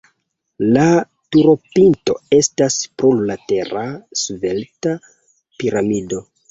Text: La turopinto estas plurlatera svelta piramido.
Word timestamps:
La 0.77 0.85
turopinto 1.35 2.17
estas 2.39 2.79
plurlatera 3.03 3.87
svelta 4.27 5.01
piramido. 5.63 6.31